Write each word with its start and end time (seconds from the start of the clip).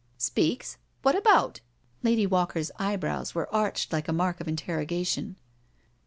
"Speaks 0.31 0.77
1 1.03 1.13
What 1.13 1.15
about?" 1.15 1.59
Lady 2.01 2.25
Walker's 2.25 2.71
eyebrows 2.79 3.35
were 3.35 3.53
arched 3.53 3.93
like 3.93 4.07
a 4.07 4.11
mark 4.13 4.41
of 4.41 4.47
interrogation. 4.47 5.37